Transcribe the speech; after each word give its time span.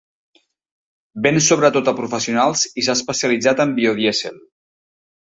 Ven 1.25 1.37
sobretot 1.49 1.93
a 1.93 1.95
professionals 2.01 2.65
i 2.83 2.89
s'ha 2.89 2.99
especialitzat 3.01 3.65
en 3.67 3.71
el 3.73 3.79
biodièsel. 3.83 4.45